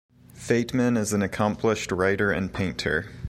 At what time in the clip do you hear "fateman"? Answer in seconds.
0.33-0.97